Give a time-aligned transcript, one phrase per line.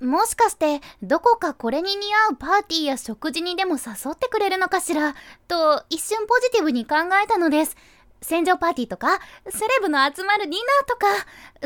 [0.00, 5.14] もしかしてどこかこれに似合うパーティーや食事にでも誘ってくれるのかしら
[5.46, 7.76] と一瞬ポジティブに考えたのです。
[8.22, 9.18] 戦場パーティーとか
[9.48, 11.06] セレブの集まるディナーとか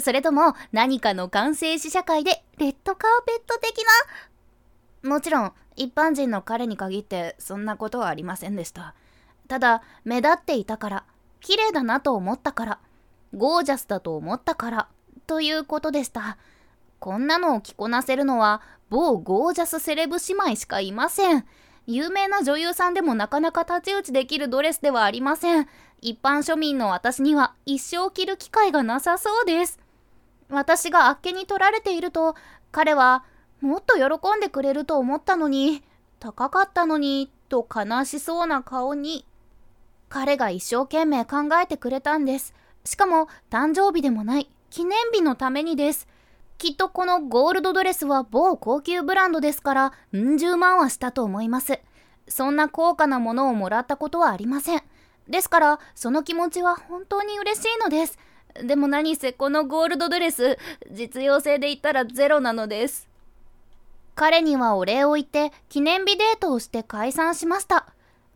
[0.01, 3.85] それとも何かの完成試写会でレッドカーペット的
[5.03, 5.11] な？
[5.11, 8.95] もちろん一般人の彼に限ってそんなことはありませんでした。
[9.49, 11.05] ただ目立っていたから
[11.41, 12.79] 綺麗だなと思ったから
[13.35, 14.89] ゴージャスだと思ったから
[15.27, 16.37] ということでした。
[17.05, 21.45] こんなのを着こなせるのは某ゴージャスセレブ姉妹しかいません。
[21.87, 25.69] 有名な女優さんでもなかなか太刀打ちできるドレスではありません。
[26.01, 29.79] 一般庶民の私には一生着る機会がなさそうです。
[30.49, 32.37] 私があっけに取られていると、
[32.73, 33.23] 彼は
[33.61, 35.83] もっと喜んでくれると思ったのに、
[36.21, 39.27] 高かったのに、と悲しそうな顔に。
[40.09, 42.55] 彼が一生懸命考えてくれたんです。
[42.87, 46.09] しかも誕生日でもない記念日のためにです。
[46.59, 51.81] きっとこのゴールドドレスは某高級ブランドですから、うん十万はしたと思います。
[52.29, 54.83] そんな高価なものをもらったことはありません。
[55.29, 58.19] ですから、その気持ちは本当に嬉しいのです。
[58.63, 60.59] でも何せこのゴールドドレス、
[60.91, 63.09] 実用性で言ったらゼロなのです。
[64.15, 67.87] 彼にはお礼を言って記念日デートをして解散しました。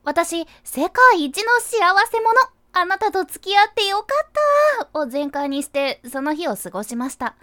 [0.05, 1.78] 私、世界一の幸
[2.10, 2.34] せ者
[2.72, 7.36] あなたと付き合ってよかったを全開にしてその日を過ごしました。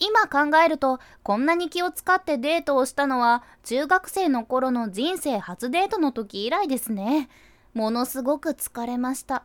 [0.00, 7.28] 今考えるとこんなに気を使ってデートをしたのは中学生の頃の人生初デートの時以来ですね。
[7.74, 9.44] ものすごく疲れました。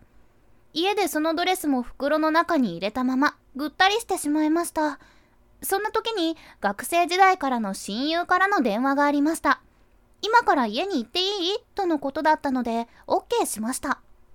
[0.74, 5.00] 家でそのドレスも袋の中に入れたままぐったりしてしまいました。
[5.62, 9.62] そんな時に学生時代からの親友からの電話がありました。
[10.22, 11.30] 今から家に行っていい？
[11.76, 14.00] とのことだったので OK しました。